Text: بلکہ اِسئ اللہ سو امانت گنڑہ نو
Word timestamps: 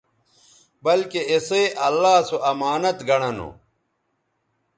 بلکہ 0.83 1.19
اِسئ 1.31 1.63
اللہ 1.87 2.15
سو 2.27 2.37
امانت 2.51 2.97
گنڑہ 3.07 3.31
نو 3.37 3.49